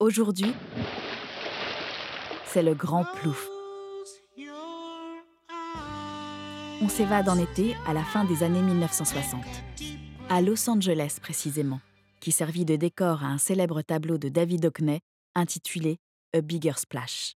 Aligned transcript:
Aujourd'hui, 0.00 0.54
c'est 2.46 2.62
le 2.62 2.74
grand 2.74 3.04
plouf. 3.16 3.50
On 6.80 6.88
s'évade 6.88 7.28
en 7.28 7.38
été 7.38 7.76
à 7.86 7.92
la 7.92 8.02
fin 8.02 8.24
des 8.24 8.42
années 8.42 8.62
1960, 8.62 9.44
à 10.30 10.40
Los 10.40 10.70
Angeles 10.70 11.18
précisément, 11.20 11.82
qui 12.20 12.32
servit 12.32 12.64
de 12.64 12.76
décor 12.76 13.22
à 13.22 13.26
un 13.26 13.36
célèbre 13.36 13.82
tableau 13.82 14.16
de 14.16 14.30
David 14.30 14.64
Hockney 14.64 15.00
intitulé 15.34 15.98
A 16.34 16.40
Bigger 16.40 16.78
Splash. 16.78 17.34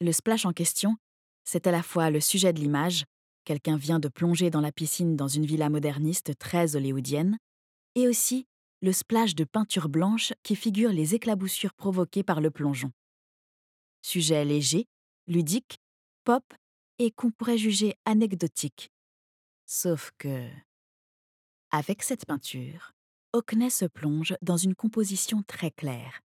Le 0.00 0.10
splash 0.10 0.46
en 0.46 0.52
question, 0.52 0.96
c'est 1.44 1.68
à 1.68 1.70
la 1.70 1.84
fois 1.84 2.10
le 2.10 2.18
sujet 2.18 2.52
de 2.52 2.58
l'image, 2.58 3.04
quelqu'un 3.44 3.76
vient 3.76 4.00
de 4.00 4.08
plonger 4.08 4.50
dans 4.50 4.60
la 4.60 4.72
piscine 4.72 5.14
dans 5.14 5.28
une 5.28 5.46
villa 5.46 5.70
moderniste 5.70 6.36
très 6.40 6.74
hollywoodienne, 6.74 7.38
et 7.94 8.08
aussi 8.08 8.48
le 8.84 8.92
splash 8.92 9.34
de 9.34 9.44
peinture 9.44 9.88
blanche 9.88 10.34
qui 10.42 10.54
figure 10.54 10.90
les 10.90 11.14
éclaboussures 11.14 11.72
provoquées 11.72 12.22
par 12.22 12.42
le 12.42 12.50
plongeon. 12.50 12.92
Sujet 14.02 14.44
léger, 14.44 14.84
ludique, 15.26 15.78
pop 16.24 16.44
et 16.98 17.10
qu'on 17.10 17.30
pourrait 17.30 17.56
juger 17.56 17.94
anecdotique. 18.04 18.90
Sauf 19.64 20.10
que, 20.18 20.50
avec 21.70 22.02
cette 22.02 22.26
peinture, 22.26 22.92
Hockney 23.32 23.70
se 23.70 23.86
plonge 23.86 24.34
dans 24.42 24.58
une 24.58 24.74
composition 24.74 25.42
très 25.44 25.70
claire. 25.70 26.20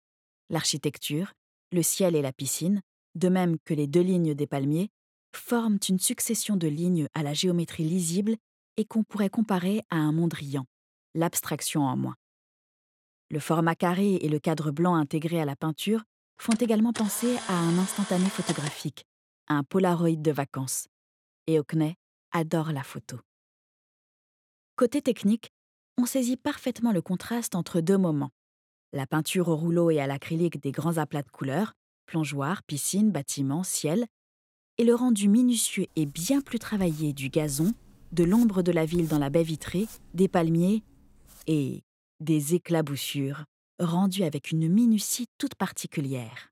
L'architecture, 0.51 1.35
le 1.71 1.85
ciel 1.85 2.17
et 2.17 2.23
la 2.23 2.33
piscine, 2.33 2.83
de 3.15 3.29
même 3.29 3.59
que 3.65 3.73
les 3.73 3.87
deux 3.87 4.03
lignes 4.03 4.35
des 4.35 4.49
palmiers, 4.49 4.91
forment 5.33 5.79
une 5.89 6.01
succession 6.01 6.57
de 6.57 6.67
lignes 6.67 7.07
à 7.15 7.23
la 7.23 7.35
géométrie 7.35 7.85
lisible 7.85 8.37
et 8.77 8.85
qu'on 8.85 9.05
pourrait 9.05 9.31
comparer 9.31 9.83
à 9.91 9.97
un 9.97 10.11
mondrian, 10.11 10.67
l'abstraction 11.15 11.83
en 11.83 11.97
moins. 11.97 12.17
Le 13.31 13.41
format 13.41 13.75
carré 13.75 14.15
et 14.15 14.29
le 14.29 14.39
cadre 14.39 14.71
blanc 14.71 14.95
intégré 14.95 15.41
à 15.41 15.45
la 15.45 15.55
peinture 15.55 16.05
font 16.41 16.55
également 16.55 16.95
penser 16.95 17.37
à 17.49 17.59
un 17.59 17.79
instantané 17.79 18.25
photographique, 18.25 19.05
un 19.49 19.65
Polaroid 19.65 20.17
de 20.17 20.31
vacances. 20.31 20.89
Et 21.47 21.59
Hockney 21.59 21.97
adore 22.33 22.73
la 22.73 22.83
photo. 22.83 23.19
Côté 24.77 25.03
technique, 25.03 25.51
on 25.99 26.07
saisit 26.07 26.37
parfaitement 26.37 26.93
le 26.93 27.03
contraste 27.03 27.55
entre 27.55 27.81
deux 27.81 27.99
moments. 27.99 28.31
La 28.93 29.07
peinture 29.07 29.49
au 29.49 29.57
rouleau 29.57 29.91
et 29.91 30.01
à 30.01 30.07
l'acrylique 30.07 30.63
des 30.63 30.73
grands 30.73 30.97
aplats 30.97 31.23
de 31.23 31.31
couleurs, 31.31 31.75
plongeoires, 32.07 32.63
piscines, 32.63 33.11
bâtiments, 33.11 33.65
ciel, 33.65 34.07
et 34.79 34.85
le 34.85 34.95
rendu 34.95 35.29
minutieux 35.29 35.87
et 35.97 36.07
bien 36.07 36.41
plus 36.41 36.59
travaillé 36.59 37.13
du 37.13 37.29
gazon, 37.29 37.75
de 38.13 38.25
l'ombre 38.25 38.63
de 38.63 38.73
la 38.73 38.87
ville 38.87 39.09
dans 39.09 39.19
la 39.19 39.29
baie 39.29 39.43
vitrée, 39.43 39.87
des 40.15 40.29
palmiers 40.29 40.83
et 41.47 41.83
des 42.21 42.55
éclaboussures, 42.55 43.45
rendues 43.79 44.25
avec 44.25 44.51
une 44.51 44.69
minutie 44.69 45.27
toute 45.39 45.55
particulière. 45.55 46.51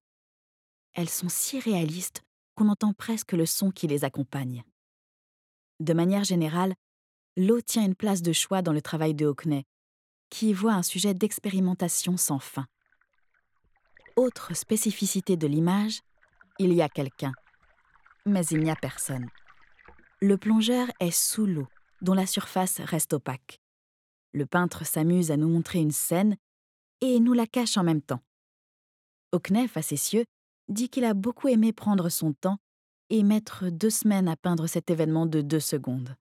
Elles 0.95 1.09
sont 1.09 1.29
si 1.29 1.59
réalistes 1.59 2.23
qu'on 2.55 2.69
entend 2.69 2.93
presque 2.93 3.33
le 3.33 3.47
son 3.47 3.71
qui 3.71 3.87
les 3.87 4.05
accompagne. 4.05 4.65
De 5.81 5.93
manière 5.93 6.25
générale, 6.25 6.75
l'eau 7.37 7.61
tient 7.61 7.85
une 7.85 7.95
place 7.95 8.23
de 8.23 8.33
choix 8.33 8.63
dans 8.63 8.73
le 8.73 8.81
travail 8.81 9.15
de 9.15 9.27
Hockney, 9.27 9.65
qui 10.31 10.51
y 10.51 10.53
voit 10.53 10.73
un 10.73 10.83
sujet 10.83 11.15
d'expérimentation 11.15 12.17
sans 12.17 12.39
fin. 12.39 12.67
Autre 14.17 14.55
spécificité 14.55 15.37
de 15.37 15.47
l'image, 15.47 16.01
il 16.59 16.73
y 16.73 16.81
a 16.81 16.89
quelqu'un, 16.89 17.33
mais 18.25 18.47
il 18.47 18.61
n'y 18.61 18.71
a 18.71 18.77
personne. 18.77 19.29
Le 20.23 20.39
plongeur 20.39 20.89
est 21.01 21.11
sous 21.11 21.45
l'eau, 21.45 21.69
dont 22.01 22.15
la 22.15 22.27
surface 22.27 22.81
reste 22.81 23.13
opaque. 23.13 23.61
Le 24.37 24.45
peintre 24.45 24.85
s'amuse 24.85 25.31
à 25.31 25.39
nous 25.39 25.49
montrer 25.49 25.79
une 25.79 25.93
scène 25.93 26.37
et 27.01 27.21
nous 27.21 27.33
la 27.33 27.47
cache 27.47 27.79
en 27.79 27.83
même 27.83 28.03
temps. 28.03 28.21
Hockney, 29.33 29.67
facétieux, 29.67 30.27
dit 30.69 30.91
qu'il 30.91 31.07
a 31.07 31.15
beaucoup 31.15 31.49
aimé 31.49 31.73
prendre 31.73 32.11
son 32.11 32.35
temps 32.35 32.59
et 33.09 33.23
mettre 33.23 33.71
deux 33.71 33.89
semaines 33.89 34.29
à 34.29 34.37
peindre 34.37 34.67
cet 34.67 34.91
événement 34.91 35.25
de 35.25 35.41
deux 35.41 35.61
secondes. 35.61 36.17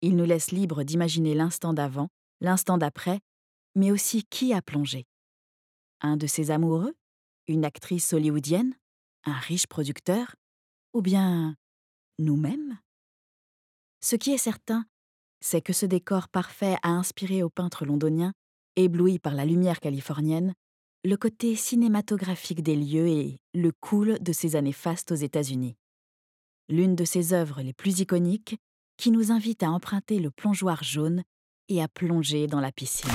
Il 0.00 0.16
nous 0.16 0.24
laisse 0.24 0.50
libre 0.50 0.82
d'imaginer 0.82 1.36
l'instant 1.36 1.72
d'avant, 1.72 2.08
l'instant 2.40 2.76
d'après, 2.76 3.20
mais 3.76 3.92
aussi 3.92 4.24
qui 4.24 4.52
a 4.52 4.60
plongé. 4.60 5.06
Un 6.00 6.16
de 6.16 6.26
ses 6.26 6.50
amoureux 6.50 6.96
Une 7.46 7.64
actrice 7.64 8.12
hollywoodienne 8.12 8.74
Un 9.26 9.34
riche 9.34 9.68
producteur 9.68 10.34
Ou 10.92 11.02
bien 11.02 11.54
nous-mêmes? 12.18 12.80
Ce 14.00 14.16
qui 14.16 14.32
est 14.32 14.38
certain, 14.38 14.84
c'est 15.42 15.60
que 15.60 15.72
ce 15.72 15.84
décor 15.84 16.28
parfait 16.28 16.76
a 16.82 16.90
inspiré 16.90 17.42
au 17.42 17.50
peintre 17.50 17.84
londonien, 17.84 18.32
ébloui 18.76 19.18
par 19.18 19.34
la 19.34 19.44
lumière 19.44 19.80
californienne, 19.80 20.54
le 21.04 21.16
côté 21.16 21.56
cinématographique 21.56 22.62
des 22.62 22.76
lieux 22.76 23.08
et 23.08 23.40
le 23.52 23.72
cool 23.72 24.18
de 24.20 24.32
ces 24.32 24.54
années 24.54 24.72
fastes 24.72 25.10
aux 25.10 25.16
États-Unis. 25.16 25.76
L'une 26.68 26.94
de 26.94 27.04
ses 27.04 27.32
œuvres 27.32 27.60
les 27.60 27.72
plus 27.72 28.00
iconiques 28.00 28.56
qui 28.96 29.10
nous 29.10 29.32
invite 29.32 29.64
à 29.64 29.70
emprunter 29.70 30.20
le 30.20 30.30
plongeoir 30.30 30.84
jaune 30.84 31.24
et 31.68 31.82
à 31.82 31.88
plonger 31.88 32.46
dans 32.46 32.60
la 32.60 32.70
piscine. 32.70 33.10